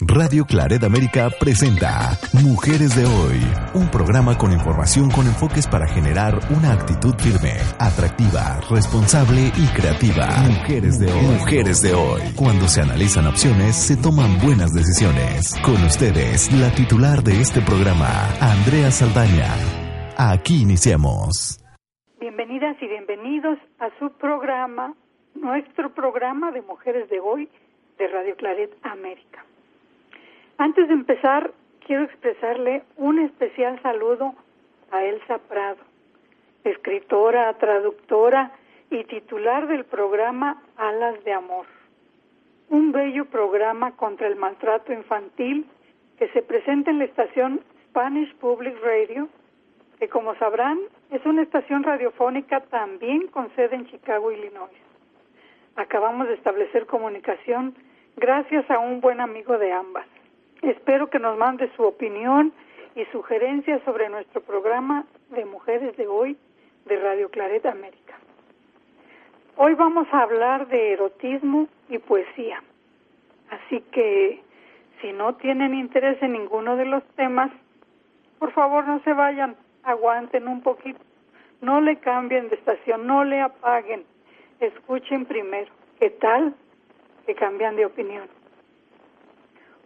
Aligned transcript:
Radio 0.00 0.44
Claret 0.46 0.84
América 0.84 1.28
presenta 1.40 2.14
Mujeres 2.44 2.94
de 2.94 3.04
Hoy, 3.04 3.42
un 3.74 3.90
programa 3.90 4.38
con 4.38 4.52
información 4.52 5.10
con 5.10 5.26
enfoques 5.26 5.66
para 5.66 5.88
generar 5.88 6.38
una 6.54 6.72
actitud 6.72 7.14
firme, 7.18 7.58
atractiva, 7.80 8.60
responsable 8.70 9.50
y 9.58 9.66
creativa. 9.74 10.28
Mujeres 10.46 11.00
de 11.00 11.10
Hoy. 11.10 11.34
Mujeres 11.40 11.82
de 11.82 11.94
Hoy. 11.94 12.22
Cuando 12.36 12.68
se 12.68 12.80
analizan 12.80 13.26
opciones, 13.26 13.74
se 13.74 13.96
toman 13.96 14.38
buenas 14.38 14.70
decisiones. 14.70 15.58
Con 15.66 15.82
ustedes, 15.82 16.52
la 16.52 16.70
titular 16.70 17.24
de 17.26 17.40
este 17.40 17.60
programa, 17.60 18.06
Andrea 18.38 18.92
Saldaña. 18.92 19.50
Aquí 20.16 20.62
iniciamos. 20.62 21.58
Bienvenidas 22.20 22.76
y 22.80 22.86
bienvenidos 22.86 23.58
a 23.80 23.90
su 23.98 24.12
programa, 24.12 24.94
nuestro 25.34 25.92
programa 25.92 26.52
de 26.52 26.62
Mujeres 26.62 27.10
de 27.10 27.18
Hoy 27.18 27.50
de 27.98 28.06
Radio 28.06 28.36
Claret 28.36 28.70
América. 28.84 29.42
Antes 30.60 30.88
de 30.88 30.94
empezar, 30.94 31.52
quiero 31.86 32.02
expresarle 32.02 32.82
un 32.96 33.20
especial 33.20 33.80
saludo 33.80 34.34
a 34.90 35.04
Elsa 35.04 35.38
Prado, 35.38 35.78
escritora, 36.64 37.56
traductora 37.58 38.50
y 38.90 39.04
titular 39.04 39.68
del 39.68 39.84
programa 39.84 40.60
Alas 40.76 41.22
de 41.22 41.32
Amor, 41.32 41.66
un 42.70 42.90
bello 42.90 43.26
programa 43.26 43.92
contra 43.92 44.26
el 44.26 44.34
maltrato 44.34 44.92
infantil 44.92 45.64
que 46.18 46.26
se 46.30 46.42
presenta 46.42 46.90
en 46.90 46.98
la 46.98 47.04
estación 47.04 47.60
Spanish 47.90 48.34
Public 48.38 48.82
Radio, 48.82 49.28
que 50.00 50.08
como 50.08 50.34
sabrán 50.34 50.80
es 51.12 51.24
una 51.24 51.42
estación 51.42 51.84
radiofónica 51.84 52.62
también 52.62 53.28
con 53.28 53.54
sede 53.54 53.76
en 53.76 53.86
Chicago, 53.86 54.32
Illinois. 54.32 54.72
Acabamos 55.76 56.26
de 56.26 56.34
establecer 56.34 56.86
comunicación 56.86 57.76
gracias 58.16 58.68
a 58.72 58.80
un 58.80 59.00
buen 59.00 59.20
amigo 59.20 59.56
de 59.56 59.72
ambas. 59.72 60.04
Espero 60.62 61.08
que 61.08 61.20
nos 61.20 61.38
mande 61.38 61.70
su 61.76 61.84
opinión 61.84 62.52
y 62.96 63.04
sugerencias 63.06 63.80
sobre 63.84 64.08
nuestro 64.08 64.40
programa 64.40 65.04
de 65.30 65.44
Mujeres 65.44 65.96
de 65.96 66.08
Hoy 66.08 66.36
de 66.86 66.98
Radio 66.98 67.30
Claret 67.30 67.64
América. 67.64 68.18
Hoy 69.56 69.74
vamos 69.74 70.08
a 70.12 70.22
hablar 70.22 70.66
de 70.66 70.94
erotismo 70.94 71.68
y 71.88 71.98
poesía. 71.98 72.62
Así 73.50 73.80
que 73.92 74.42
si 75.00 75.12
no 75.12 75.36
tienen 75.36 75.74
interés 75.74 76.20
en 76.22 76.32
ninguno 76.32 76.76
de 76.76 76.86
los 76.86 77.04
temas, 77.14 77.52
por 78.40 78.52
favor 78.52 78.86
no 78.86 79.00
se 79.04 79.12
vayan, 79.12 79.54
aguanten 79.84 80.48
un 80.48 80.62
poquito, 80.62 80.98
no 81.60 81.80
le 81.80 81.96
cambien 81.96 82.48
de 82.48 82.56
estación, 82.56 83.06
no 83.06 83.24
le 83.24 83.40
apaguen, 83.40 84.04
escuchen 84.58 85.24
primero. 85.24 85.70
¿Qué 86.00 86.10
tal 86.10 86.54
que 87.26 87.34
cambian 87.36 87.76
de 87.76 87.86
opinión? 87.86 88.28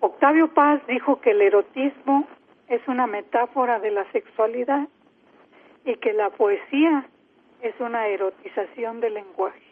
Octavio 0.05 0.48
Paz 0.48 0.84
dijo 0.89 1.20
que 1.20 1.31
el 1.31 1.41
erotismo 1.42 2.27
es 2.67 2.81
una 2.89 3.06
metáfora 3.06 3.78
de 3.78 3.92
la 3.92 4.05
sexualidad 4.11 4.89
y 5.84 5.94
que 5.94 6.12
la 6.12 6.31
poesía 6.31 7.06
es 7.61 7.72
una 7.78 8.09
erotización 8.09 8.99
del 8.99 9.15
lenguaje. 9.15 9.62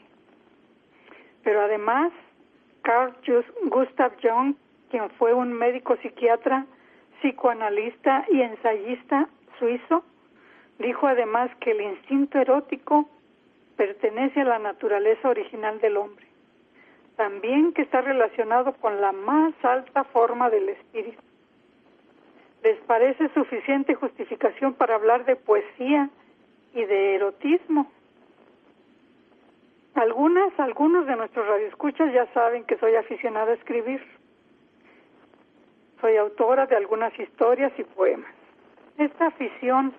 Pero 1.42 1.62
además, 1.62 2.12
Carl 2.82 3.12
Gustav 3.64 4.12
Jung, 4.22 4.54
quien 4.88 5.10
fue 5.18 5.34
un 5.34 5.52
médico 5.52 5.96
psiquiatra, 5.96 6.64
psicoanalista 7.18 8.24
y 8.30 8.42
ensayista 8.42 9.28
suizo, 9.58 10.04
dijo 10.78 11.08
además 11.08 11.50
que 11.58 11.72
el 11.72 11.80
instinto 11.80 12.38
erótico 12.38 13.08
pertenece 13.76 14.42
a 14.42 14.44
la 14.44 14.60
naturaleza 14.60 15.28
original 15.28 15.80
del 15.80 15.96
hombre 15.96 16.29
también 17.20 17.74
que 17.74 17.82
está 17.82 18.00
relacionado 18.00 18.72
con 18.80 18.98
la 19.02 19.12
más 19.12 19.52
alta 19.62 20.04
forma 20.04 20.48
del 20.48 20.70
espíritu. 20.70 21.20
¿Les 22.62 22.78
parece 22.84 23.28
suficiente 23.34 23.94
justificación 23.94 24.72
para 24.72 24.94
hablar 24.94 25.26
de 25.26 25.36
poesía 25.36 26.08
y 26.72 26.82
de 26.82 27.16
erotismo? 27.16 27.92
Algunas, 29.92 30.58
algunos 30.58 31.06
de 31.06 31.16
nuestros 31.16 31.46
radioescuchas 31.46 32.10
ya 32.14 32.24
saben 32.32 32.64
que 32.64 32.78
soy 32.78 32.94
aficionada 32.94 33.50
a 33.50 33.56
escribir. 33.56 34.02
Soy 36.00 36.16
autora 36.16 36.64
de 36.64 36.76
algunas 36.76 37.12
historias 37.20 37.70
y 37.76 37.84
poemas. 37.84 38.32
Esta 38.96 39.26
afición 39.26 39.92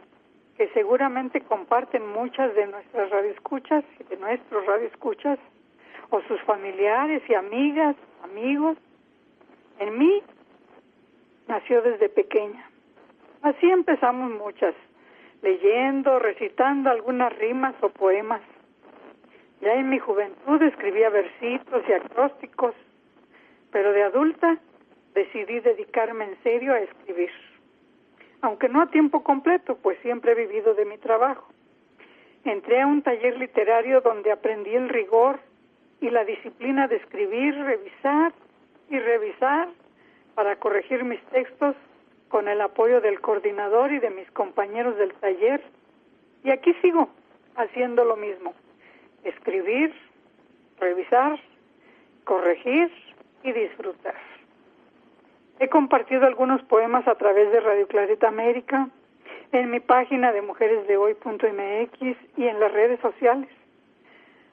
que 0.57 0.69
seguramente 0.69 1.41
comparten 1.41 2.07
muchas 2.13 2.55
de 2.55 2.65
nuestras 2.65 3.11
radioescuchas 3.11 3.83
y 3.99 4.05
de 4.05 4.17
nuestros 4.17 4.65
radioescuchas 4.65 5.37
o 6.11 6.21
sus 6.23 6.39
familiares 6.41 7.23
y 7.27 7.33
amigas, 7.33 7.95
amigos. 8.23 8.77
En 9.79 9.97
mí 9.97 10.21
nació 11.47 11.81
desde 11.81 12.09
pequeña. 12.09 12.69
Así 13.41 13.67
empezamos 13.69 14.29
muchas, 14.31 14.75
leyendo, 15.41 16.19
recitando 16.19 16.91
algunas 16.91 17.35
rimas 17.39 17.73
o 17.81 17.89
poemas. 17.89 18.41
Ya 19.61 19.73
en 19.73 19.89
mi 19.89 19.99
juventud 19.99 20.61
escribía 20.61 21.09
versitos 21.09 21.83
y 21.87 21.93
acrósticos, 21.93 22.75
pero 23.71 23.91
de 23.93 24.03
adulta 24.03 24.57
decidí 25.13 25.59
dedicarme 25.59 26.25
en 26.25 26.43
serio 26.43 26.73
a 26.73 26.79
escribir. 26.79 27.31
Aunque 28.41 28.69
no 28.69 28.81
a 28.81 28.87
tiempo 28.87 29.23
completo, 29.23 29.77
pues 29.77 29.97
siempre 29.99 30.31
he 30.31 30.35
vivido 30.35 30.73
de 30.73 30.85
mi 30.85 30.97
trabajo. 30.97 31.47
Entré 32.43 32.81
a 32.81 32.87
un 32.87 33.01
taller 33.01 33.37
literario 33.37 34.01
donde 34.01 34.31
aprendí 34.31 34.75
el 34.75 34.89
rigor 34.89 35.39
y 36.01 36.09
la 36.09 36.25
disciplina 36.25 36.87
de 36.87 36.97
escribir, 36.97 37.55
revisar 37.55 38.33
y 38.89 38.99
revisar 38.99 39.69
para 40.35 40.57
corregir 40.57 41.03
mis 41.05 41.21
textos 41.25 41.75
con 42.27 42.47
el 42.47 42.59
apoyo 42.59 42.99
del 43.01 43.21
coordinador 43.21 43.93
y 43.93 43.99
de 43.99 44.09
mis 44.09 44.29
compañeros 44.31 44.97
del 44.97 45.13
taller. 45.13 45.61
Y 46.43 46.49
aquí 46.49 46.73
sigo 46.81 47.09
haciendo 47.55 48.03
lo 48.03 48.17
mismo. 48.17 48.53
Escribir, 49.23 49.93
revisar, 50.79 51.39
corregir 52.23 52.91
y 53.43 53.51
disfrutar. 53.51 54.15
He 55.59 55.69
compartido 55.69 56.25
algunos 56.25 56.63
poemas 56.63 57.07
a 57.07 57.15
través 57.15 57.51
de 57.51 57.59
Radio 57.59 57.87
Clarita 57.87 58.27
América, 58.27 58.89
en 59.51 59.69
mi 59.69 59.79
página 59.79 60.31
de 60.31 60.41
mujeresdehoy.mx 60.41 62.17
y 62.37 62.47
en 62.47 62.59
las 62.59 62.71
redes 62.71 62.99
sociales. 63.01 63.49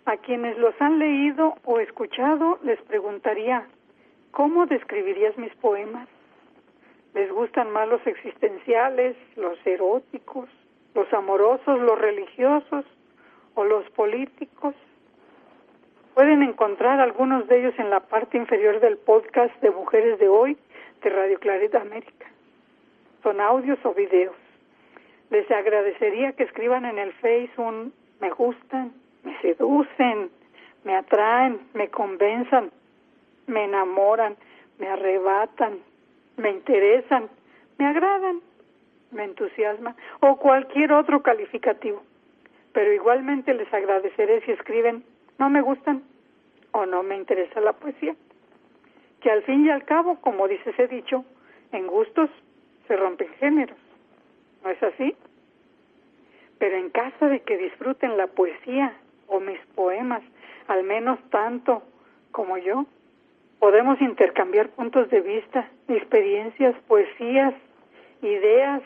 A 0.08 0.16
quienes 0.16 0.56
los 0.56 0.74
han 0.80 0.98
leído 0.98 1.56
o 1.66 1.80
escuchado 1.80 2.58
les 2.62 2.80
preguntaría, 2.84 3.66
¿cómo 4.30 4.64
describirías 4.64 5.36
mis 5.36 5.54
poemas? 5.56 6.08
¿Les 7.12 7.30
gustan 7.30 7.70
más 7.72 7.86
los 7.86 8.00
existenciales, 8.06 9.16
los 9.36 9.58
eróticos, 9.66 10.48
los 10.94 11.12
amorosos, 11.12 11.78
los 11.80 11.98
religiosos 11.98 12.86
o 13.54 13.64
los 13.64 13.84
políticos? 13.90 14.74
Pueden 16.14 16.42
encontrar 16.42 17.00
algunos 17.00 17.46
de 17.46 17.58
ellos 17.58 17.74
en 17.76 17.90
la 17.90 18.00
parte 18.00 18.38
inferior 18.38 18.80
del 18.80 18.96
podcast 18.96 19.54
de 19.60 19.70
Mujeres 19.70 20.18
de 20.18 20.28
Hoy 20.28 20.56
de 21.02 21.10
Radio 21.10 21.38
Clarita 21.38 21.82
América. 21.82 22.30
Son 23.22 23.42
audios 23.42 23.78
o 23.84 23.92
videos. 23.92 24.36
Les 25.28 25.50
agradecería 25.50 26.32
que 26.32 26.44
escriban 26.44 26.86
en 26.86 26.96
el 26.98 27.12
Face 27.12 27.50
un 27.58 27.92
me 28.22 28.30
gustan, 28.30 28.94
me 29.24 29.38
seducen, 29.40 30.30
me 30.84 30.96
atraen, 30.96 31.60
me 31.74 31.88
convenzan, 31.88 32.70
me 33.46 33.64
enamoran, 33.64 34.36
me 34.78 34.88
arrebatan, 34.88 35.78
me 36.36 36.50
interesan, 36.50 37.28
me 37.78 37.86
agradan, 37.86 38.40
me 39.10 39.24
entusiasman 39.24 39.96
o 40.20 40.36
cualquier 40.36 40.92
otro 40.92 41.22
calificativo. 41.22 42.02
Pero 42.72 42.92
igualmente 42.92 43.54
les 43.54 43.72
agradeceré 43.72 44.40
si 44.42 44.52
escriben 44.52 45.04
no 45.38 45.50
me 45.50 45.62
gustan 45.62 46.02
o 46.72 46.86
no 46.86 47.02
me 47.02 47.16
interesa 47.16 47.60
la 47.60 47.72
poesía. 47.72 48.14
Que 49.20 49.30
al 49.30 49.42
fin 49.42 49.66
y 49.66 49.70
al 49.70 49.84
cabo, 49.84 50.20
como 50.20 50.46
dice 50.46 50.70
ese 50.70 50.86
dicho, 50.86 51.24
en 51.72 51.86
gustos 51.86 52.30
se 52.86 52.96
rompen 52.96 53.28
géneros. 53.40 53.78
¿No 54.62 54.70
es 54.70 54.82
así? 54.82 55.16
Pero 56.58 56.76
en 56.76 56.90
caso 56.90 57.26
de 57.26 57.40
que 57.40 57.56
disfruten 57.56 58.16
la 58.16 58.26
poesía 58.26 58.94
o 59.28 59.40
mis 59.40 59.60
poemas, 59.74 60.22
al 60.66 60.82
menos 60.82 61.18
tanto 61.30 61.82
como 62.32 62.58
yo, 62.58 62.84
Podemos 63.58 64.00
intercambiar 64.00 64.68
puntos 64.68 65.10
de 65.10 65.20
vista, 65.20 65.68
experiencias, 65.88 66.76
poesías, 66.86 67.54
ideas, 68.22 68.82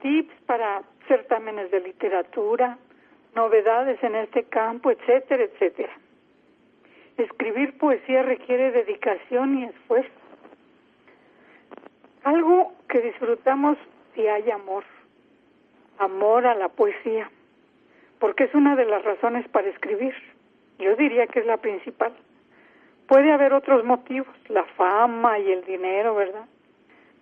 tips 0.00 0.34
para 0.46 0.82
certámenes 1.06 1.70
de 1.70 1.80
literatura, 1.80 2.78
novedades 3.34 4.02
en 4.02 4.14
este 4.14 4.44
campo, 4.44 4.90
etcétera, 4.90 5.44
etcétera. 5.44 5.92
Escribir 7.18 7.76
poesía 7.76 8.22
requiere 8.22 8.70
dedicación 8.70 9.58
y 9.58 9.64
esfuerzo. 9.64 10.10
Algo 12.24 12.72
que 12.88 13.00
disfrutamos 13.02 13.76
si 14.14 14.26
hay 14.26 14.50
amor, 14.50 14.84
amor 15.98 16.46
a 16.46 16.54
la 16.54 16.68
poesía, 16.70 17.30
porque 18.20 18.44
es 18.44 18.54
una 18.54 18.76
de 18.76 18.84
las 18.84 19.02
razones 19.02 19.48
para 19.48 19.68
escribir. 19.68 20.14
Yo 20.78 20.94
diría 20.94 21.26
que 21.26 21.40
es 21.40 21.46
la 21.46 21.56
principal. 21.56 22.12
Puede 23.08 23.32
haber 23.32 23.52
otros 23.54 23.84
motivos, 23.84 24.28
la 24.48 24.64
fama 24.76 25.38
y 25.40 25.50
el 25.50 25.64
dinero, 25.64 26.14
¿verdad? 26.14 26.44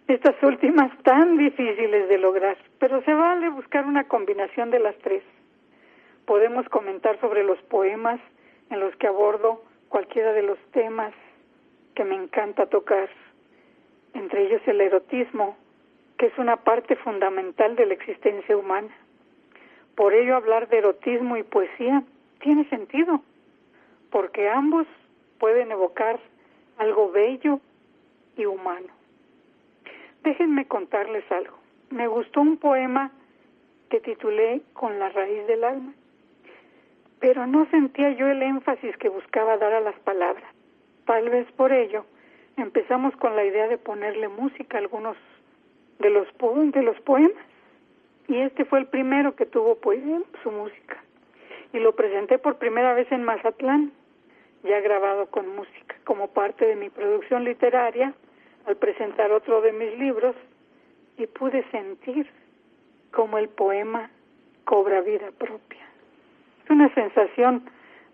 Estas 0.08 0.34
últimas 0.42 0.90
tan 1.04 1.38
difíciles 1.38 2.08
de 2.08 2.18
lograr, 2.18 2.58
pero 2.78 3.02
se 3.04 3.14
vale 3.14 3.48
buscar 3.48 3.86
una 3.86 4.04
combinación 4.04 4.70
de 4.70 4.80
las 4.80 4.96
tres. 4.98 5.22
Podemos 6.26 6.68
comentar 6.68 7.18
sobre 7.20 7.44
los 7.44 7.58
poemas 7.62 8.20
en 8.70 8.80
los 8.80 8.94
que 8.96 9.06
abordo 9.06 9.62
cualquiera 9.88 10.32
de 10.32 10.42
los 10.42 10.58
temas 10.72 11.14
que 11.94 12.04
me 12.04 12.16
encanta 12.16 12.66
tocar, 12.66 13.08
entre 14.14 14.46
ellos 14.46 14.62
el 14.66 14.80
erotismo, 14.80 15.56
que 16.18 16.26
es 16.26 16.38
una 16.38 16.56
parte 16.56 16.96
fundamental 16.96 17.76
de 17.76 17.86
la 17.86 17.94
existencia 17.94 18.56
humana. 18.56 18.90
Por 19.98 20.14
ello 20.14 20.36
hablar 20.36 20.68
de 20.68 20.78
erotismo 20.78 21.36
y 21.36 21.42
poesía 21.42 22.04
tiene 22.40 22.68
sentido, 22.68 23.20
porque 24.10 24.48
ambos 24.48 24.86
pueden 25.40 25.72
evocar 25.72 26.20
algo 26.78 27.10
bello 27.10 27.58
y 28.36 28.46
humano. 28.46 28.92
Déjenme 30.22 30.66
contarles 30.66 31.24
algo. 31.32 31.58
Me 31.90 32.06
gustó 32.06 32.40
un 32.40 32.58
poema 32.58 33.10
que 33.90 33.98
titulé 33.98 34.62
Con 34.72 35.00
la 35.00 35.08
raíz 35.08 35.44
del 35.48 35.64
alma 35.64 35.92
pero 37.20 37.46
no 37.46 37.66
sentía 37.70 38.10
yo 38.12 38.28
el 38.28 38.42
énfasis 38.42 38.96
que 38.98 39.08
buscaba 39.08 39.56
dar 39.56 39.72
a 39.72 39.80
las 39.80 39.98
palabras. 40.00 40.48
Tal 41.04 41.28
vez 41.30 41.50
por 41.52 41.72
ello 41.72 42.04
empezamos 42.56 43.14
con 43.16 43.34
la 43.36 43.44
idea 43.44 43.68
de 43.68 43.78
ponerle 43.78 44.28
música 44.28 44.78
a 44.78 44.80
algunos 44.80 45.16
de 45.98 46.10
los, 46.10 46.28
de 46.72 46.82
los 46.82 47.00
poemas. 47.00 47.44
Y 48.28 48.38
este 48.38 48.64
fue 48.64 48.80
el 48.80 48.86
primero 48.86 49.34
que 49.34 49.46
tuvo 49.46 49.76
pues, 49.76 50.00
su 50.42 50.50
música. 50.50 51.02
Y 51.72 51.78
lo 51.78 51.94
presenté 51.94 52.38
por 52.38 52.56
primera 52.56 52.94
vez 52.94 53.10
en 53.10 53.24
Mazatlán, 53.24 53.92
ya 54.62 54.80
grabado 54.80 55.26
con 55.26 55.54
música, 55.54 55.96
como 56.04 56.28
parte 56.28 56.66
de 56.66 56.76
mi 56.76 56.90
producción 56.90 57.44
literaria, 57.44 58.14
al 58.66 58.76
presentar 58.76 59.32
otro 59.32 59.60
de 59.60 59.72
mis 59.72 59.98
libros, 59.98 60.36
y 61.16 61.26
pude 61.26 61.64
sentir 61.70 62.30
como 63.12 63.38
el 63.38 63.48
poema 63.48 64.10
cobra 64.64 65.00
vida 65.00 65.30
propia 65.36 65.88
una 66.70 66.92
sensación 66.94 67.62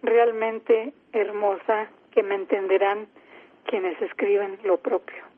realmente 0.03 0.93
hermosa 1.13 1.89
que 2.13 2.23
me 2.23 2.35
entenderán 2.35 3.07
quienes 3.67 4.01
escriben 4.03 4.59
lo 4.65 4.79
propio. 4.79 5.34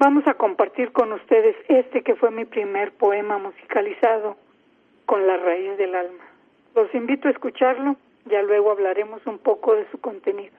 Vamos 0.00 0.26
a 0.26 0.32
compartir 0.32 0.92
con 0.92 1.12
ustedes 1.12 1.54
este 1.68 2.00
que 2.00 2.14
fue 2.14 2.30
mi 2.30 2.46
primer 2.46 2.90
poema 2.92 3.36
musicalizado 3.36 4.38
con 5.04 5.26
la 5.26 5.36
raíz 5.36 5.76
del 5.76 5.94
alma. 5.94 6.24
Los 6.74 6.94
invito 6.94 7.28
a 7.28 7.32
escucharlo, 7.32 7.96
ya 8.24 8.40
luego 8.40 8.70
hablaremos 8.70 9.20
un 9.26 9.38
poco 9.38 9.74
de 9.74 9.86
su 9.90 10.00
contenido. 10.00 10.56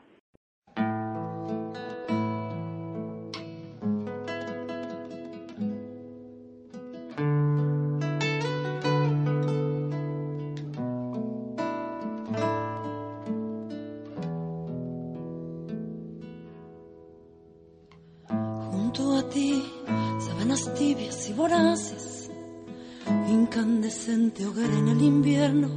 Incandescente 23.30 24.45
hogar 24.45 24.69
en 24.72 24.88
el 24.89 25.01
invierno, 25.01 25.69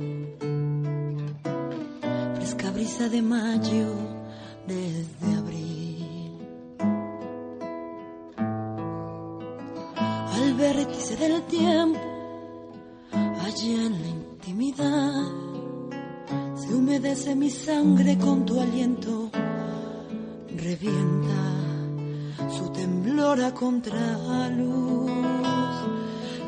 fresca 2.34 2.70
brisa 2.70 3.08
de 3.08 3.22
mayo 3.22 3.94
desde 4.66 5.36
abril. 5.36 6.38
Al 10.34 10.54
vértice 10.54 11.16
del 11.16 11.42
tiempo, 11.42 12.00
allá 13.12 13.86
en 13.86 14.02
la 14.02 14.08
intimidad, 14.08 15.24
se 16.56 16.74
humedece 16.74 17.34
mi 17.34 17.50
sangre 17.50 18.18
con 18.18 18.44
tu 18.44 18.60
aliento, 18.60 19.30
revienta 20.56 21.53
su 22.56 22.68
temblor 22.70 23.40
a 23.40 23.52
contraluz 23.52 25.10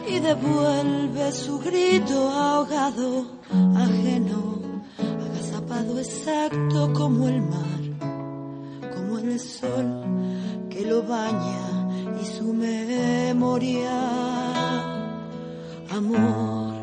y 0.08 0.18
devuelve 0.20 1.32
su 1.32 1.58
grito 1.58 2.30
ahogado, 2.30 3.26
ajeno, 3.74 4.60
agazapado 4.98 5.98
exacto 5.98 6.92
como 6.92 7.26
el 7.28 7.42
mar, 7.42 7.82
como 8.94 9.18
el 9.18 9.40
sol 9.40 10.04
que 10.70 10.86
lo 10.86 11.02
baña 11.02 11.88
y 12.22 12.24
su 12.24 12.52
memoria. 12.52 13.90
Amor, 15.90 16.74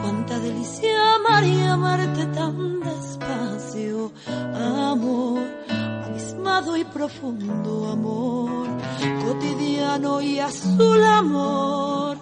cuánta 0.00 0.38
delicia 0.38 1.16
y 1.44 1.62
amarte 1.62 2.24
tan 2.26 2.80
despacio, 2.80 4.10
amor 4.54 5.65
y 6.56 6.84
profundo 6.84 7.92
amor, 7.92 8.66
cotidiano 9.22 10.22
y 10.22 10.38
azul 10.40 11.04
amor, 11.04 12.15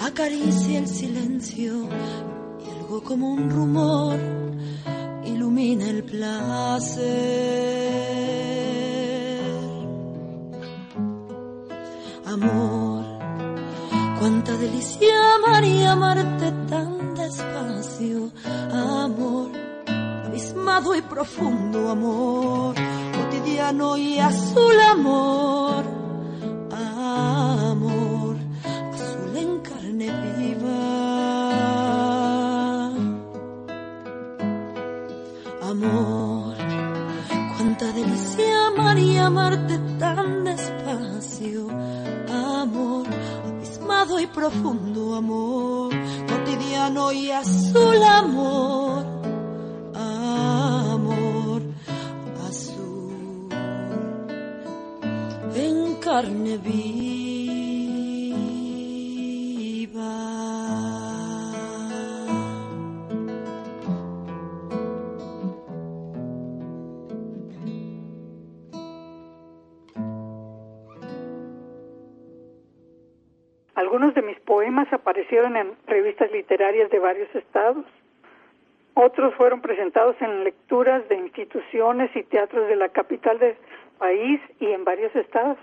acaricia 0.00 0.78
el 0.80 0.88
silencio 0.88 1.88
y 2.58 2.70
algo 2.80 3.02
como 3.02 3.30
un 3.32 3.48
rumor 3.48 4.18
ilumina 5.24 5.88
el 5.88 6.02
placer. 6.02 6.96
Amor, 12.26 13.04
cuánta 14.18 14.56
delicia 14.56 15.34
amar 15.36 15.64
y 15.64 15.84
amarte 15.84 16.52
tan 16.68 17.14
despacio. 17.14 18.30
Amor, 18.72 19.50
abismado 20.26 20.94
y 20.96 21.02
profundo 21.02 21.88
amor, 21.88 22.74
cotidiano 23.16 23.96
y 23.96 24.18
azul. 24.18 24.80
Amor 24.90 25.65
amarte 39.26 39.78
tan 39.98 40.44
despacio. 40.44 41.68
Amor, 42.30 43.06
abismado 43.48 44.20
y 44.20 44.26
profundo 44.26 45.16
amor, 45.16 45.92
cotidiano 46.30 47.12
y 47.12 47.30
azul 47.30 48.02
amor, 48.02 49.04
amor 49.94 51.62
azul, 52.48 53.48
en 55.54 55.94
carne 55.96 56.56
viva. 56.58 57.25
Poemas 74.86 74.92
aparecieron 74.92 75.56
en 75.56 75.72
revistas 75.86 76.30
literarias 76.30 76.90
de 76.90 76.98
varios 76.98 77.34
estados. 77.34 77.84
Otros 78.94 79.34
fueron 79.34 79.60
presentados 79.60 80.16
en 80.20 80.44
lecturas 80.44 81.06
de 81.08 81.16
instituciones 81.16 82.10
y 82.14 82.22
teatros 82.22 82.68
de 82.68 82.76
la 82.76 82.88
capital 82.88 83.38
del 83.38 83.56
país 83.98 84.40
y 84.60 84.66
en 84.66 84.84
varios 84.84 85.14
estados. 85.14 85.58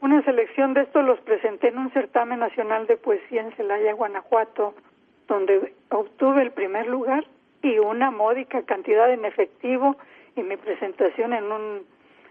Una 0.00 0.22
selección 0.24 0.74
de 0.74 0.82
estos 0.82 1.04
los 1.04 1.20
presenté 1.20 1.68
en 1.68 1.78
un 1.78 1.92
certamen 1.92 2.40
nacional 2.40 2.86
de 2.86 2.96
poesía 2.96 3.42
en 3.42 3.52
Celaya, 3.52 3.92
Guanajuato, 3.94 4.74
donde 5.28 5.74
obtuve 5.90 6.42
el 6.42 6.50
primer 6.50 6.86
lugar 6.86 7.24
y 7.62 7.78
una 7.78 8.10
módica 8.10 8.62
cantidad 8.62 9.12
en 9.12 9.24
efectivo 9.24 9.96
y 10.36 10.42
mi 10.42 10.56
presentación 10.56 11.32
en 11.32 11.44
un 11.52 11.86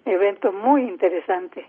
evento 0.05 0.51
muy 0.51 0.83
interesante. 0.83 1.65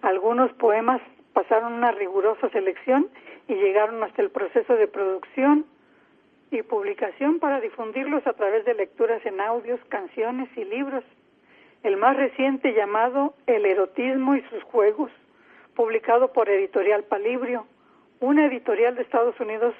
Algunos 0.00 0.52
poemas 0.52 1.00
pasaron 1.38 1.74
una 1.74 1.92
rigurosa 1.92 2.48
selección 2.48 3.06
y 3.46 3.54
llegaron 3.54 4.02
hasta 4.02 4.22
el 4.22 4.30
proceso 4.30 4.74
de 4.74 4.88
producción 4.88 5.66
y 6.50 6.62
publicación 6.62 7.38
para 7.38 7.60
difundirlos 7.60 8.26
a 8.26 8.32
través 8.32 8.64
de 8.64 8.74
lecturas 8.74 9.24
en 9.24 9.40
audios, 9.40 9.78
canciones 9.88 10.48
y 10.56 10.64
libros. 10.64 11.04
El 11.84 11.96
más 11.96 12.16
reciente 12.16 12.74
llamado 12.74 13.34
El 13.46 13.66
erotismo 13.66 14.34
y 14.34 14.40
sus 14.50 14.64
juegos, 14.64 15.12
publicado 15.76 16.32
por 16.32 16.48
Editorial 16.48 17.04
Palibrio, 17.04 17.68
una 18.18 18.46
editorial 18.46 18.96
de 18.96 19.02
Estados 19.02 19.38
Unidos 19.38 19.76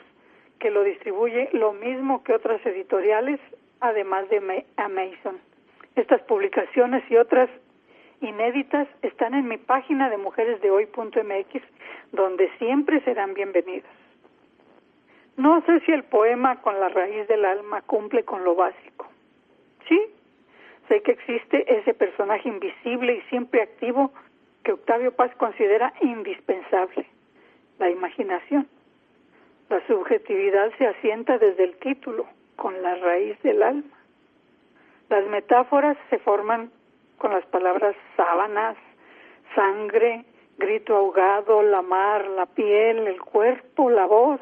que 0.60 0.70
lo 0.70 0.84
distribuye 0.84 1.48
lo 1.54 1.72
mismo 1.72 2.22
que 2.22 2.34
otras 2.34 2.64
editoriales, 2.66 3.40
además 3.80 4.30
de 4.30 4.64
Amazon. 4.76 5.40
Estas 5.96 6.22
publicaciones 6.22 7.02
y 7.10 7.16
otras 7.16 7.50
inéditas 8.20 8.88
están 9.02 9.34
en 9.34 9.48
mi 9.48 9.58
página 9.58 10.10
de 10.10 10.18
mujeresdehoy.mx, 10.18 11.62
donde 12.12 12.50
siempre 12.58 13.00
serán 13.02 13.34
bienvenidas. 13.34 13.90
No 15.36 15.62
sé 15.66 15.80
si 15.80 15.92
el 15.92 16.04
poema 16.04 16.60
con 16.62 16.80
la 16.80 16.88
raíz 16.88 17.28
del 17.28 17.44
alma 17.44 17.82
cumple 17.82 18.24
con 18.24 18.42
lo 18.44 18.54
básico. 18.54 19.06
Sí, 19.88 20.00
sé 20.88 21.00
que 21.02 21.12
existe 21.12 21.78
ese 21.78 21.94
personaje 21.94 22.48
invisible 22.48 23.16
y 23.16 23.20
siempre 23.28 23.62
activo 23.62 24.12
que 24.64 24.72
Octavio 24.72 25.12
Paz 25.12 25.34
considera 25.36 25.94
indispensable, 26.00 27.06
la 27.78 27.88
imaginación. 27.90 28.68
La 29.70 29.86
subjetividad 29.86 30.72
se 30.78 30.86
asienta 30.86 31.38
desde 31.38 31.64
el 31.64 31.76
título, 31.76 32.26
con 32.56 32.82
la 32.82 32.96
raíz 32.96 33.40
del 33.42 33.62
alma. 33.62 33.96
Las 35.08 35.24
metáforas 35.28 35.96
se 36.10 36.18
forman 36.18 36.70
con 37.18 37.32
las 37.32 37.44
palabras 37.46 37.94
sábanas, 38.16 38.76
sangre, 39.54 40.24
grito 40.56 40.96
ahogado, 40.96 41.62
la 41.62 41.82
mar, 41.82 42.26
la 42.28 42.46
piel, 42.46 43.06
el 43.06 43.20
cuerpo, 43.20 43.90
la 43.90 44.06
voz 44.06 44.40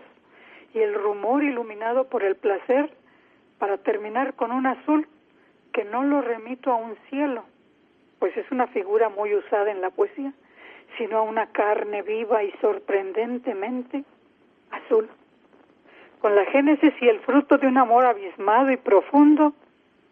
y 0.74 0.80
el 0.80 0.94
rumor 0.94 1.42
iluminado 1.42 2.08
por 2.08 2.22
el 2.22 2.36
placer 2.36 2.90
para 3.58 3.78
terminar 3.78 4.34
con 4.34 4.52
un 4.52 4.66
azul 4.66 5.08
que 5.72 5.84
no 5.84 6.04
lo 6.04 6.22
remito 6.22 6.70
a 6.70 6.76
un 6.76 6.96
cielo, 7.10 7.44
pues 8.18 8.36
es 8.36 8.50
una 8.50 8.66
figura 8.68 9.08
muy 9.08 9.34
usada 9.34 9.70
en 9.70 9.80
la 9.80 9.90
poesía, 9.90 10.32
sino 10.96 11.18
a 11.18 11.22
una 11.22 11.46
carne 11.52 12.02
viva 12.02 12.44
y 12.44 12.52
sorprendentemente 12.60 14.04
azul. 14.70 15.08
Con 16.20 16.34
la 16.34 16.44
génesis 16.46 16.94
y 17.00 17.08
el 17.08 17.20
fruto 17.20 17.58
de 17.58 17.66
un 17.66 17.76
amor 17.76 18.06
abismado 18.06 18.70
y 18.70 18.76
profundo, 18.76 19.52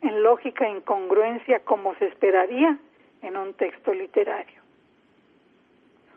en 0.05 0.23
lógica 0.23 0.67
e 0.67 0.71
incongruencia 0.71 1.61
como 1.61 1.95
se 1.97 2.07
esperaría 2.07 2.79
en 3.23 3.37
un 3.37 3.55
texto 3.55 3.93
literario. 3.93 4.63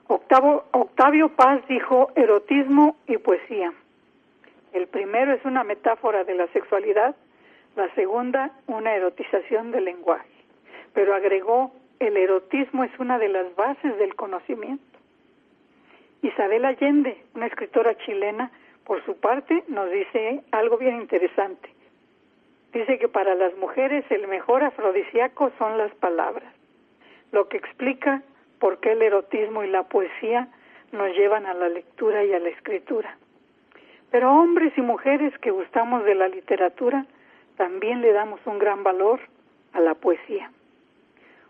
Octavio 0.08 1.30
Paz 1.30 1.62
dijo 1.68 2.12
erotismo 2.16 2.96
y 3.08 3.18
poesía. 3.18 3.74
El 4.74 4.88
primero 4.88 5.34
es 5.34 5.44
una 5.44 5.64
metáfora 5.64 6.24
de 6.24 6.36
la 6.36 6.48
sexualidad, 6.48 7.16
la 7.76 7.94
segunda 7.96 8.52
una 8.68 8.94
erotización 8.94 9.72
del 9.72 9.86
lenguaje. 9.86 10.30
Pero 10.94 11.14
agregó, 11.14 11.72
el 12.00 12.16
erotismo 12.18 12.84
es 12.84 12.92
una 13.00 13.18
de 13.20 13.30
las 13.30 13.56
bases 13.56 13.98
del 13.98 14.16
conocimiento. 14.16 14.84
Isabel 16.22 16.66
Allende, 16.66 17.24
una 17.36 17.48
escritora 17.48 17.96
chilena, 17.98 18.52
por 18.86 19.04
su 19.06 19.18
parte, 19.18 19.64
nos 19.68 19.92
dice 19.92 20.44
algo 20.52 20.78
bien 20.78 21.02
interesante. 21.02 21.70
Dice 22.78 23.00
que 23.00 23.08
para 23.08 23.34
las 23.34 23.58
mujeres 23.58 24.06
el 24.12 24.28
mejor 24.28 24.64
afrodisíaco 24.64 25.52
son 25.58 25.80
las 25.80 25.92
palabras, 25.96 26.54
lo 27.32 27.50
que 27.50 27.58
explica 27.58 28.22
por 28.60 28.80
qué 28.80 28.92
el 28.92 29.02
erotismo 29.02 29.64
y 29.64 29.68
la 29.68 29.82
poesía 29.82 30.50
nos 30.92 31.10
llevan 31.18 31.48
a 31.48 31.56
la 31.56 31.70
lectura 31.70 32.24
y 32.24 32.34
a 32.34 32.40
la 32.40 32.50
escritura. 32.50 33.18
Pero 34.12 34.32
hombres 34.32 34.78
y 34.78 34.82
mujeres 34.82 35.36
que 35.40 35.50
gustamos 35.50 36.06
de 36.06 36.14
la 36.14 36.28
literatura, 36.28 37.08
también 37.56 38.02
le 38.02 38.14
damos 38.14 38.40
un 38.46 38.60
gran 38.60 38.84
valor 38.84 39.22
a 39.74 39.80
la 39.80 39.96
poesía. 39.96 40.52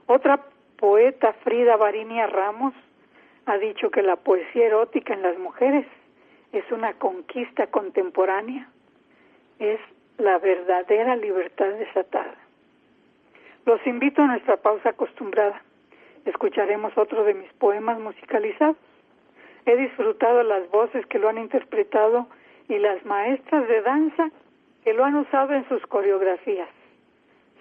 Otra 0.06 0.40
poeta, 0.78 1.34
Frida 1.44 1.76
Barinia 1.76 2.28
Ramos, 2.28 2.74
ha 3.48 3.58
dicho 3.58 3.92
que 3.92 4.02
la 4.02 4.16
poesía 4.16 4.68
erótica 4.68 5.14
en 5.14 5.24
las 5.24 5.38
mujeres 5.38 5.86
es 6.54 6.64
una 6.72 6.94
conquista 6.94 7.68
contemporánea, 7.68 8.70
es 9.60 9.82
la 10.18 10.40
verdadera 10.40 11.16
libertad 11.16 11.74
desatada. 11.74 12.36
Los 13.66 13.86
invito 13.86 14.22
a 14.22 14.28
nuestra 14.28 14.58
pausa 14.58 14.90
acostumbrada. 14.90 15.62
Escucharemos 16.26 16.98
otro 16.98 17.24
de 17.24 17.34
mis 17.34 17.52
poemas 17.54 18.00
musicalizados. 18.00 18.78
He 19.66 19.76
disfrutado 19.76 20.44
las 20.44 20.70
voces 20.70 21.06
que 21.08 21.20
lo 21.20 21.30
han 21.30 21.38
interpretado 21.38 22.28
y 22.70 22.78
las 22.80 23.06
maestras 23.06 23.68
de 23.68 23.82
danza 23.82 24.32
que 24.84 24.94
lo 24.94 25.04
han 25.04 25.16
usado 25.16 25.54
en 25.54 25.68
sus 25.68 25.86
coreografías. 25.88 26.70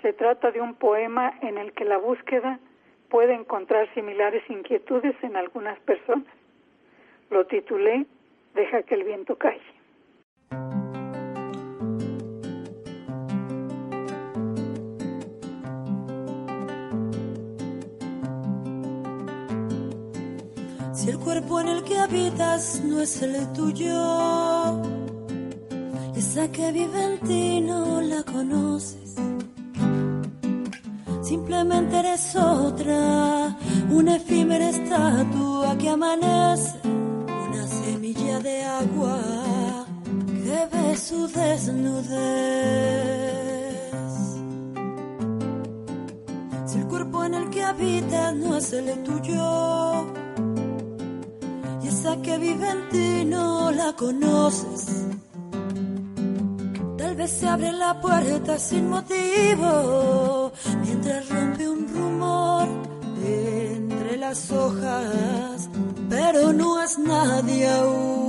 Se 0.03 0.13
trata 0.13 0.53
de 0.53 0.61
un 0.61 0.75
poema 0.75 1.35
en 1.43 1.59
el 1.59 1.73
que 1.73 1.85
la 1.85 1.99
búsqueda 1.99 2.61
puede 3.09 3.35
encontrar 3.35 3.93
similares 3.95 4.43
inquietudes 4.49 5.17
en 5.23 5.37
algunas 5.37 5.79
personas. 5.81 6.33
Lo 7.31 7.47
titulé 7.47 8.07
Deja 8.55 8.83
que 8.85 8.95
el 8.95 9.05
viento 9.05 9.37
calle. 9.37 9.76
Si 21.07 21.13
el 21.13 21.21
cuerpo 21.21 21.61
en 21.61 21.69
el 21.69 21.85
que 21.85 21.97
habitas 21.97 22.83
no 22.85 23.01
es 23.01 23.23
el 23.23 23.53
tuyo, 23.53 24.83
esa 26.17 26.51
que 26.51 26.73
vive 26.73 27.05
en 27.05 27.21
ti 27.21 27.61
no 27.61 28.01
la 28.01 28.25
conoces. 28.25 29.15
Simplemente 31.23 32.01
eres 32.01 32.35
otra, 32.35 33.57
una 33.89 34.17
efímera 34.17 34.69
estatua 34.69 35.79
que 35.79 35.91
amanece, 35.91 36.77
una 36.85 37.69
semilla 37.69 38.41
de 38.41 38.65
agua 38.65 39.87
que 40.27 40.69
ve 40.73 40.97
su 40.97 41.29
desnudez. 41.29 42.17
Si 46.67 46.79
el 46.79 46.87
cuerpo 46.89 47.25
en 47.25 47.35
el 47.35 47.49
que 47.51 47.63
habitas 47.63 48.35
no 48.35 48.57
es 48.57 48.73
el 48.73 49.05
tuyo, 49.05 50.16
que 52.23 52.39
vive 52.39 52.69
en 52.69 52.89
ti 52.89 53.25
no 53.25 53.71
la 53.71 53.93
conoces. 53.95 55.07
Tal 56.99 57.15
vez 57.17 57.31
se 57.31 57.47
abre 57.49 57.73
la 57.73 58.01
puerta 58.01 58.59
sin 58.59 58.89
motivo, 58.91 60.53
mientras 60.83 61.29
rompe 61.29 61.69
un 61.69 61.89
rumor 61.89 62.69
entre 63.25 64.17
las 64.17 64.51
hojas, 64.51 65.69
pero 66.09 66.53
no 66.53 66.83
es 66.83 66.99
nadie 66.99 67.69
aún. 67.69 68.27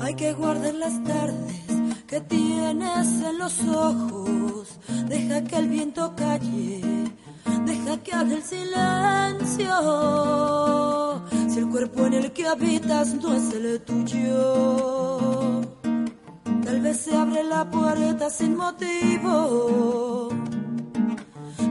Hay 0.00 0.14
que 0.14 0.32
guardar 0.32 0.74
las 0.74 1.02
tardes 1.04 1.66
que 2.06 2.20
tienes 2.20 3.08
en 3.28 3.38
los 3.38 3.60
ojos 3.64 4.42
deja 5.08 5.42
que 5.44 5.56
el 5.56 5.68
viento 5.68 6.14
calle, 6.16 6.80
silencio. 8.42 9.72
Si 11.48 11.58
el 11.58 11.68
cuerpo 11.68 12.06
en 12.06 12.14
el 12.14 12.32
que 12.32 12.46
habitas 12.46 13.14
no 13.14 13.34
es 13.34 13.52
el 13.54 13.80
tuyo, 13.82 15.60
tal 16.64 16.80
vez 16.80 16.96
se 16.98 17.16
abre 17.16 17.44
la 17.44 17.70
puerta 17.70 18.30
sin 18.30 18.56
motivo. 18.56 20.30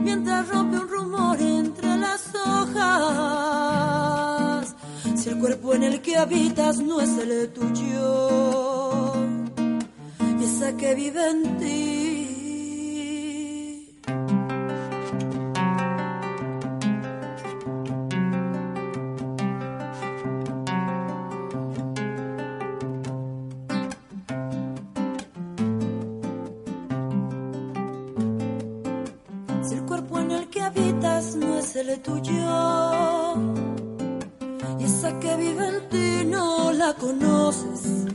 Mientras 0.02 0.48
rompe 0.48 0.78
un 0.78 0.88
rumor 0.88 1.40
entre 1.40 1.96
las 1.96 2.32
hojas, 2.34 2.74
si 5.14 5.28
el 5.28 5.38
cuerpo 5.38 5.74
en 5.74 5.82
el 5.84 6.00
que 6.00 6.16
habitas 6.16 6.78
no 6.78 7.00
es 7.00 7.10
el 7.18 7.52
tuyo, 7.52 9.12
y 10.40 10.44
esa 10.44 10.76
que 10.76 10.94
vive 10.94 11.30
en 11.30 11.58
ti 11.58 12.01
el 31.76 32.00
tuyo. 32.00 33.34
Y 34.78 34.84
esa 34.84 35.18
que 35.20 35.36
vive 35.36 35.68
en 35.68 35.88
ti 35.88 36.24
no 36.26 36.72
la 36.72 36.92
conoces. 36.94 38.06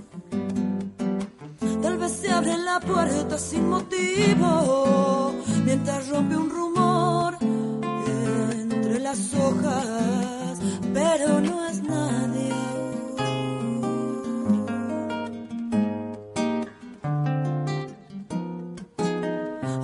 Tal 1.81 1.97
vez 1.97 2.11
se 2.11 2.31
abre 2.31 2.57
la 2.57 2.79
puerta 2.79 3.37
sin 3.37 3.69
motivo, 3.69 5.33
mientras 5.65 6.07
rompe 6.09 6.37
un 6.37 6.49
rumor 6.49 7.37
entre 7.41 8.99
las 8.99 9.33
hojas, 9.33 10.59
pero 10.93 11.41
no 11.41 11.67
es 11.67 11.81
nadie. 11.81 12.53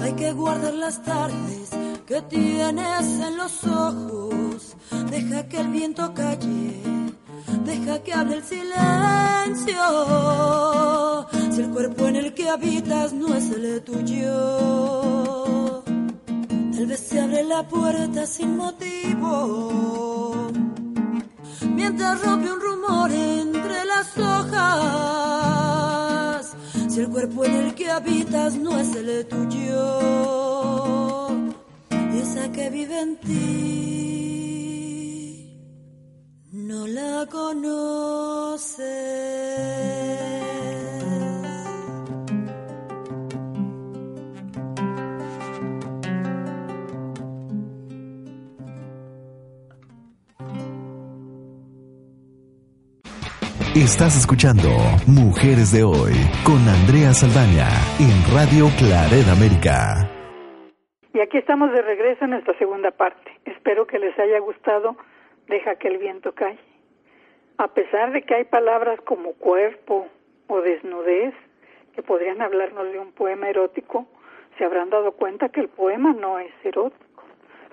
Hay 0.01 0.13
que 0.13 0.31
guardar 0.33 0.73
las 0.73 1.01
tardes 1.01 1.62
que 2.13 2.21
tienes 2.37 3.05
en 3.27 3.33
los 3.37 3.63
ojos. 3.63 4.75
Deja 5.09 5.49
que 5.49 5.61
el 5.61 5.69
viento 5.69 6.13
calle, 6.13 6.79
deja 7.65 8.03
que 8.03 8.13
hable 8.13 8.35
el 8.35 8.43
silencio. 8.43 9.81
Si 11.51 11.61
el 11.61 11.71
cuerpo 11.71 12.05
en 12.05 12.17
el 12.17 12.35
que 12.35 12.49
habitas 12.49 13.13
no 13.13 13.33
es 13.33 13.49
el 13.49 13.81
tuyo, 13.81 15.81
tal 16.75 16.85
vez 16.85 16.99
se 16.99 17.19
abre 17.19 17.43
la 17.45 17.67
puerta 17.67 18.27
sin 18.27 18.57
motivo. 18.57 20.51
Mientras 21.75 22.23
rompe 22.23 22.51
un 22.51 22.61
rumor 22.61 23.11
entre 23.11 23.85
las 23.85 24.15
hojas, 24.19 25.33
si 26.89 26.99
el 26.99 27.09
cuerpo 27.09 27.43
en 27.45 27.55
el 27.55 27.73
que 27.73 27.89
habitas 27.89 28.53
no 28.53 28.77
es 28.77 28.95
el 28.95 29.25
tuyo 29.25 31.22
esa 32.21 32.51
que 32.51 32.69
vive 32.69 32.99
en 32.99 33.15
ti 33.17 33.93
no 36.51 36.87
la 36.87 37.25
conoces. 37.31 38.83
Estás 53.75 54.15
escuchando 54.15 54.69
Mujeres 55.07 55.71
de 55.71 55.83
Hoy 55.83 56.13
con 56.43 56.67
Andrea 56.69 57.11
Saldaña 57.13 57.67
en 57.97 58.33
Radio 58.33 58.71
Claret 58.77 59.27
América. 59.27 60.12
Y 61.13 61.19
aquí 61.19 61.37
estamos 61.37 61.71
de 61.71 61.83
regreso 61.83 62.25
en 62.25 62.31
nuestra 62.31 62.57
segunda 62.57 62.89
parte. 62.89 63.39
Espero 63.45 63.85
que 63.85 63.99
les 63.99 64.17
haya 64.17 64.39
gustado 64.39 64.97
Deja 65.47 65.75
que 65.75 65.89
el 65.89 65.97
viento 65.97 66.33
calle. 66.33 66.59
A 67.57 67.67
pesar 67.67 68.11
de 68.11 68.21
que 68.21 68.33
hay 68.33 68.45
palabras 68.45 68.99
como 69.01 69.33
cuerpo 69.33 70.07
o 70.47 70.61
desnudez 70.61 71.33
que 71.93 72.01
podrían 72.01 72.41
hablarnos 72.41 72.91
de 72.91 72.99
un 72.99 73.11
poema 73.11 73.49
erótico, 73.49 74.07
se 74.57 74.63
habrán 74.63 74.89
dado 74.89 75.11
cuenta 75.11 75.49
que 75.49 75.59
el 75.59 75.67
poema 75.67 76.13
no 76.13 76.39
es 76.39 76.53
erótico. 76.63 77.23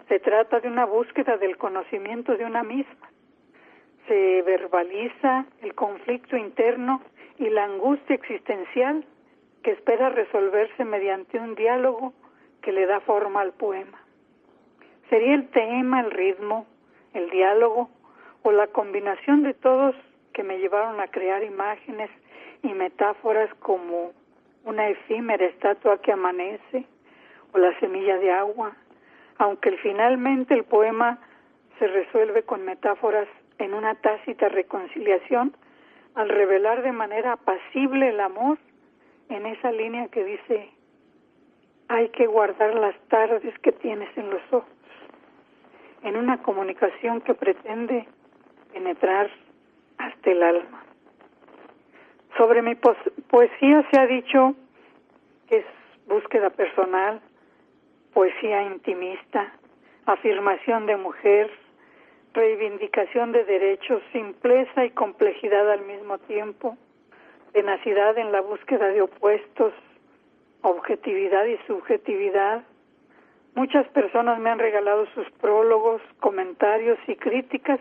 Se 0.08 0.18
trata 0.18 0.58
de 0.60 0.68
una 0.68 0.84
búsqueda 0.84 1.36
del 1.36 1.56
conocimiento 1.56 2.36
de 2.36 2.44
una 2.44 2.64
misma. 2.64 3.08
Se 4.08 4.42
verbaliza 4.42 5.46
el 5.62 5.74
conflicto 5.74 6.36
interno 6.36 7.00
y 7.38 7.48
la 7.50 7.64
angustia 7.64 8.16
existencial 8.16 9.04
que 9.62 9.70
espera 9.70 10.10
resolverse 10.10 10.84
mediante 10.84 11.38
un 11.38 11.54
diálogo 11.54 12.12
que 12.62 12.72
le 12.72 12.86
da 12.86 13.00
forma 13.00 13.40
al 13.40 13.52
poema. 13.52 13.98
Sería 15.08 15.34
el 15.34 15.48
tema, 15.48 16.00
el 16.00 16.10
ritmo, 16.10 16.66
el 17.14 17.30
diálogo 17.30 17.90
o 18.42 18.52
la 18.52 18.68
combinación 18.68 19.42
de 19.42 19.54
todos 19.54 19.94
que 20.32 20.42
me 20.42 20.58
llevaron 20.58 21.00
a 21.00 21.08
crear 21.08 21.42
imágenes 21.42 22.10
y 22.62 22.72
metáforas 22.74 23.52
como 23.60 24.12
una 24.64 24.88
efímera 24.88 25.46
estatua 25.46 26.00
que 26.00 26.12
amanece 26.12 26.86
o 27.52 27.58
la 27.58 27.78
semilla 27.80 28.18
de 28.18 28.30
agua, 28.30 28.76
aunque 29.38 29.76
finalmente 29.78 30.54
el 30.54 30.64
poema 30.64 31.18
se 31.78 31.86
resuelve 31.86 32.42
con 32.42 32.64
metáforas 32.64 33.26
en 33.58 33.74
una 33.74 33.94
tácita 33.96 34.48
reconciliación 34.48 35.56
al 36.14 36.28
revelar 36.28 36.82
de 36.82 36.92
manera 36.92 37.32
apacible 37.32 38.08
el 38.08 38.20
amor 38.20 38.58
en 39.28 39.46
esa 39.46 39.72
línea 39.72 40.08
que 40.08 40.24
dice 40.24 40.70
hay 41.90 42.08
que 42.10 42.28
guardar 42.28 42.76
las 42.76 42.94
tardes 43.08 43.58
que 43.58 43.72
tienes 43.72 44.16
en 44.16 44.30
los 44.30 44.40
ojos, 44.52 44.70
en 46.04 46.16
una 46.16 46.40
comunicación 46.40 47.20
que 47.20 47.34
pretende 47.34 48.06
penetrar 48.72 49.28
hasta 49.98 50.30
el 50.30 50.40
alma. 50.40 50.84
Sobre 52.36 52.62
mi 52.62 52.76
poesía 52.76 53.84
se 53.90 54.00
ha 54.00 54.06
dicho 54.06 54.54
que 55.48 55.58
es 55.58 55.64
búsqueda 56.06 56.50
personal, 56.50 57.20
poesía 58.14 58.62
intimista, 58.62 59.52
afirmación 60.06 60.86
de 60.86 60.96
mujer, 60.96 61.50
reivindicación 62.34 63.32
de 63.32 63.44
derechos, 63.44 64.00
simpleza 64.12 64.84
y 64.84 64.90
complejidad 64.90 65.68
al 65.68 65.84
mismo 65.86 66.18
tiempo, 66.18 66.76
tenacidad 67.52 68.16
en 68.16 68.30
la 68.30 68.42
búsqueda 68.42 68.86
de 68.86 69.02
opuestos, 69.02 69.72
objetividad 70.62 71.44
y 71.46 71.56
subjetividad. 71.66 72.64
Muchas 73.54 73.86
personas 73.88 74.38
me 74.38 74.50
han 74.50 74.58
regalado 74.58 75.06
sus 75.14 75.30
prólogos, 75.32 76.00
comentarios 76.20 76.98
y 77.06 77.16
críticas 77.16 77.80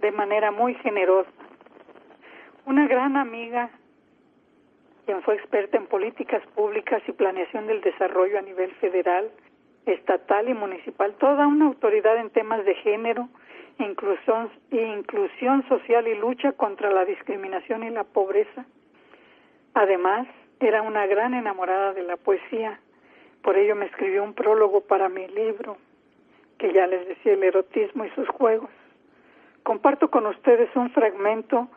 de 0.00 0.12
manera 0.12 0.50
muy 0.50 0.74
generosa. 0.74 1.30
Una 2.66 2.86
gran 2.86 3.16
amiga, 3.16 3.70
quien 5.04 5.22
fue 5.22 5.34
experta 5.34 5.76
en 5.76 5.86
políticas 5.86 6.42
públicas 6.54 7.02
y 7.06 7.12
planeación 7.12 7.66
del 7.66 7.80
desarrollo 7.80 8.38
a 8.38 8.42
nivel 8.42 8.70
federal, 8.76 9.30
estatal 9.86 10.48
y 10.48 10.54
municipal, 10.54 11.14
toda 11.14 11.46
una 11.46 11.66
autoridad 11.66 12.16
en 12.16 12.30
temas 12.30 12.64
de 12.64 12.74
género, 12.76 13.28
inclusión, 13.78 14.50
inclusión 14.70 15.66
social 15.68 16.06
y 16.08 16.14
lucha 16.14 16.52
contra 16.52 16.90
la 16.90 17.04
discriminación 17.04 17.82
y 17.82 17.90
la 17.90 18.04
pobreza. 18.04 18.64
Además, 19.74 20.26
era 20.60 20.82
una 20.82 21.06
gran 21.06 21.34
enamorada 21.34 21.92
de 21.92 22.02
la 22.02 22.16
poesía, 22.16 22.80
por 23.42 23.56
ello 23.56 23.76
me 23.76 23.86
escribió 23.86 24.24
un 24.24 24.34
prólogo 24.34 24.80
para 24.80 25.08
mi 25.08 25.28
libro, 25.28 25.76
que 26.58 26.72
ya 26.72 26.86
les 26.86 27.06
decía 27.06 27.34
el 27.34 27.42
erotismo 27.42 28.04
y 28.04 28.10
sus 28.10 28.28
juegos. 28.28 28.70
Comparto 29.62 30.10
con 30.10 30.26
ustedes 30.26 30.74
un 30.76 30.90
fragmento 30.90 31.68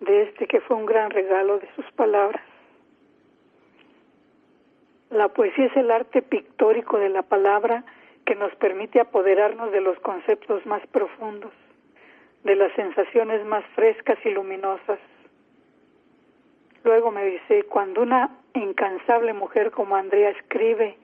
de 0.00 0.22
este 0.22 0.46
que 0.46 0.60
fue 0.60 0.76
un 0.76 0.86
gran 0.86 1.10
regalo 1.10 1.58
de 1.58 1.68
sus 1.76 1.84
palabras. 1.92 2.42
La 5.10 5.28
poesía 5.28 5.66
es 5.66 5.76
el 5.76 5.90
arte 5.90 6.22
pictórico 6.22 6.98
de 6.98 7.10
la 7.10 7.22
palabra 7.22 7.84
que 8.24 8.34
nos 8.34 8.54
permite 8.56 8.98
apoderarnos 8.98 9.70
de 9.72 9.80
los 9.80 9.98
conceptos 10.00 10.64
más 10.66 10.84
profundos, 10.88 11.52
de 12.44 12.56
las 12.56 12.72
sensaciones 12.72 13.44
más 13.44 13.64
frescas 13.74 14.18
y 14.24 14.30
luminosas, 14.30 14.98
Luego 16.84 17.10
me 17.10 17.24
dice, 17.24 17.64
cuando 17.64 18.02
una 18.02 18.30
incansable 18.54 19.32
mujer 19.32 19.70
como 19.70 19.96
Andrea 19.96 20.30
escribe 20.30 20.96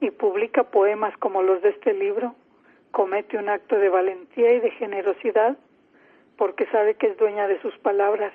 y 0.00 0.10
publica 0.10 0.64
poemas 0.64 1.16
como 1.18 1.42
los 1.42 1.62
de 1.62 1.70
este 1.70 1.94
libro, 1.94 2.34
comete 2.92 3.36
un 3.36 3.48
acto 3.48 3.76
de 3.76 3.88
valentía 3.88 4.52
y 4.52 4.60
de 4.60 4.70
generosidad 4.72 5.56
porque 6.36 6.66
sabe 6.66 6.94
que 6.94 7.08
es 7.08 7.16
dueña 7.16 7.48
de 7.48 7.60
sus 7.60 7.76
palabras, 7.78 8.32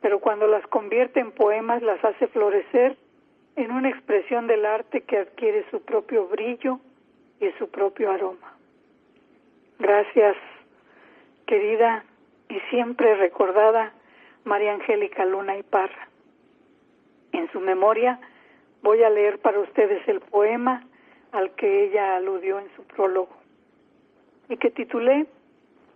pero 0.00 0.18
cuando 0.20 0.46
las 0.46 0.66
convierte 0.66 1.20
en 1.20 1.32
poemas 1.32 1.82
las 1.82 2.04
hace 2.04 2.26
florecer 2.28 2.96
en 3.54 3.70
una 3.70 3.88
expresión 3.88 4.46
del 4.46 4.66
arte 4.66 5.02
que 5.02 5.18
adquiere 5.18 5.64
su 5.70 5.82
propio 5.82 6.26
brillo 6.26 6.80
y 7.40 7.50
su 7.58 7.70
propio 7.70 8.10
aroma. 8.10 8.56
Gracias, 9.78 10.36
querida 11.46 12.04
y 12.48 12.60
siempre 12.70 13.14
recordada 13.14 13.92
María 14.46 14.74
Angélica 14.74 15.24
Luna 15.24 15.58
y 15.58 15.64
Parra. 15.64 16.08
En 17.32 17.50
su 17.50 17.58
memoria 17.60 18.20
voy 18.80 19.02
a 19.02 19.10
leer 19.10 19.40
para 19.40 19.58
ustedes 19.58 20.06
el 20.06 20.20
poema 20.20 20.86
al 21.32 21.50
que 21.56 21.84
ella 21.84 22.16
aludió 22.16 22.60
en 22.60 22.68
su 22.76 22.84
prólogo 22.84 23.36
y 24.48 24.56
que 24.56 24.70
titulé 24.70 25.26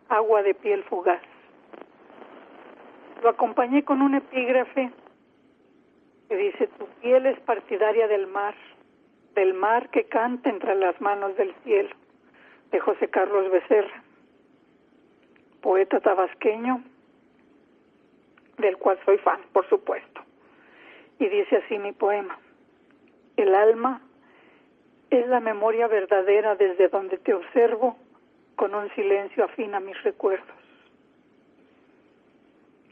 Agua 0.09 0.43
de 0.43 0.55
piel 0.55 0.83
fugaz. 0.83 1.23
Lo 3.23 3.29
acompañé 3.29 3.85
con 3.85 4.03
un 4.03 4.17
epígrafe 4.17 4.91
que 6.29 6.37
dice, 6.37 6.67
tu 6.77 6.87
piel 7.01 7.27
es 7.27 7.39
partidaria 7.41 8.09
del 8.09 8.27
mar, 8.27 8.57
del 9.37 9.55
mar 9.55 9.91
que 9.91 10.05
canta 10.05 10.51
entre 10.51 10.75
las 10.75 11.01
manos 11.01 11.37
del 11.37 11.55
cielo, 11.63 11.95
de 12.73 12.81
José 12.81 13.07
Carlos 13.09 13.49
Becerra, 13.53 14.03
poeta 15.61 16.01
tabasqueño, 16.01 16.83
del 18.61 18.77
cual 18.77 18.99
soy 19.05 19.19
fan, 19.19 19.41
por 19.53 19.69
supuesto. 19.69 20.23
Y 21.19 21.29
dice 21.29 21.57
así 21.57 21.79
mi 21.79 21.93
poema, 21.93 22.39
el 23.37 23.55
alma 23.55 24.03
es 25.11 25.27
la 25.27 25.41
memoria 25.41 25.89
verdadera 25.89 26.55
desde 26.55 26.89
donde 26.89 27.19
te 27.19 27.35
observo 27.35 27.97
con 28.57 28.75
un 28.75 28.89
silencio 28.95 29.45
afín 29.45 29.75
a 29.75 29.81
mis 29.81 30.01
recuerdos. 30.03 30.57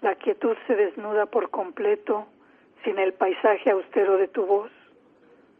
La 0.01 0.15
quietud 0.15 0.57
se 0.67 0.77
desnuda 0.77 1.27
por 1.27 1.51
completo 1.51 2.27
sin 2.85 2.99
el 2.99 3.13
paisaje 3.13 3.71
austero 3.71 4.17
de 4.17 4.29
tu 4.29 4.47
voz, 4.47 4.71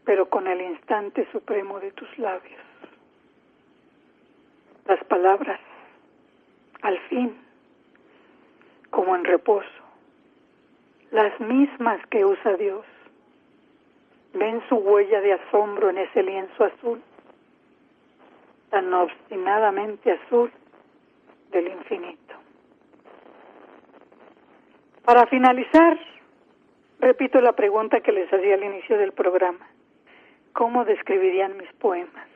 pero 0.05 0.29
con 0.29 0.47
el 0.47 0.61
instante 0.61 1.27
supremo 1.31 1.79
de 1.79 1.91
tus 1.91 2.17
labios. 2.17 2.61
Las 4.85 5.03
palabras, 5.05 5.59
al 6.81 6.97
fin, 7.09 7.37
como 8.89 9.15
en 9.15 9.25
reposo, 9.25 9.67
las 11.11 11.39
mismas 11.39 12.05
que 12.07 12.25
usa 12.25 12.55
Dios, 12.55 12.85
ven 14.33 14.61
su 14.69 14.75
huella 14.75 15.21
de 15.21 15.33
asombro 15.33 15.89
en 15.89 15.97
ese 15.97 16.23
lienzo 16.23 16.63
azul, 16.63 17.01
tan 18.69 18.93
obstinadamente 18.93 20.11
azul 20.11 20.51
del 21.51 21.67
infinito. 21.67 22.35
Para 25.03 25.25
finalizar, 25.25 25.99
repito 26.99 27.41
la 27.41 27.53
pregunta 27.53 28.01
que 28.01 28.11
les 28.11 28.31
hacía 28.31 28.53
al 28.53 28.63
inicio 28.63 28.97
del 28.97 29.11
programa. 29.11 29.67
¿Cómo 30.53 30.85
describirían 30.85 31.57
mis 31.57 31.71
poemas? 31.73 32.27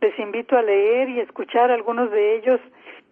Les 0.00 0.18
invito 0.18 0.56
a 0.56 0.62
leer 0.62 1.10
y 1.10 1.20
escuchar 1.20 1.70
algunos 1.70 2.10
de 2.10 2.36
ellos 2.36 2.60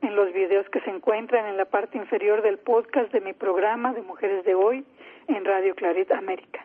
en 0.02 0.16
los 0.16 0.32
videos 0.32 0.68
que 0.70 0.80
se 0.80 0.90
encuentran 0.90 1.46
en 1.46 1.56
la 1.56 1.66
parte 1.66 1.98
inferior 1.98 2.42
del 2.42 2.58
podcast 2.58 3.12
de 3.12 3.20
mi 3.20 3.32
programa 3.32 3.92
de 3.92 4.02
Mujeres 4.02 4.44
de 4.44 4.54
Hoy 4.54 4.84
en 5.28 5.44
Radio 5.44 5.74
Claret 5.74 6.10
América. 6.12 6.64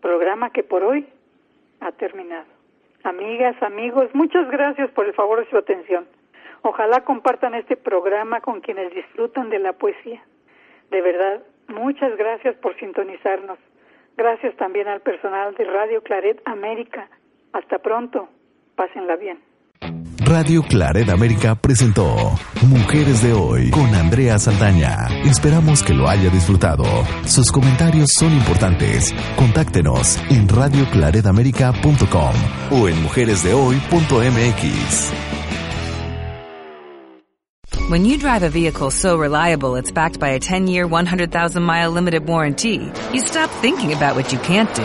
Programa 0.00 0.50
que 0.50 0.62
por 0.62 0.82
hoy 0.82 1.06
ha 1.80 1.92
terminado. 1.92 2.46
Amigas, 3.02 3.60
amigos, 3.62 4.08
muchas 4.14 4.50
gracias 4.50 4.90
por 4.90 5.06
el 5.06 5.14
favor 5.14 5.40
de 5.40 5.50
su 5.50 5.56
atención. 5.56 6.06
Ojalá 6.62 7.04
compartan 7.04 7.54
este 7.54 7.76
programa 7.76 8.40
con 8.40 8.60
quienes 8.60 8.94
disfrutan 8.94 9.48
de 9.50 9.58
la 9.58 9.72
poesía. 9.72 10.22
De 10.90 11.00
verdad, 11.00 11.42
muchas 11.68 12.16
gracias 12.16 12.54
por 12.56 12.76
sintonizarnos. 12.78 13.58
Gracias 14.16 14.54
también 14.56 14.86
al 14.88 15.00
personal 15.00 15.54
de 15.54 15.64
Radio 15.64 16.02
Claret 16.02 16.42
América. 16.44 17.08
Hasta 17.52 17.78
pronto. 17.78 18.28
Pásenla 18.76 19.16
bien. 19.16 19.49
Radio 20.20 20.62
Claret 20.62 21.08
América 21.08 21.54
presentó 21.54 22.38
Mujeres 22.62 23.22
de 23.22 23.32
Hoy 23.32 23.70
con 23.70 23.94
Andrea 23.94 24.38
Saldaña. 24.38 25.06
Esperamos 25.24 25.82
que 25.82 25.94
lo 25.94 26.06
haya 26.08 26.28
disfrutado. 26.28 26.84
Sus 27.24 27.50
comentarios 27.50 28.10
son 28.18 28.30
importantes. 28.32 29.14
Contáctenos 29.36 30.18
en 30.28 30.46
radioclaredamerica.com 30.46 32.34
o 32.70 32.88
en 32.88 33.02
mujeresdehoy.mx. 33.02 35.12
When 37.88 38.04
you 38.04 38.18
drive 38.18 38.42
a 38.44 38.50
vehicle 38.50 38.90
so 38.90 39.18
reliable 39.18 39.76
it's 39.76 39.90
backed 39.90 40.20
by 40.20 40.30
a 40.30 40.38
10-year, 40.38 40.86
100,000-mile 40.86 41.90
limited 41.90 42.28
warranty, 42.28 42.92
you 43.12 43.20
stop 43.20 43.50
thinking 43.62 43.92
about 43.92 44.14
what 44.14 44.32
you 44.32 44.38
can't 44.38 44.72
do 44.76 44.84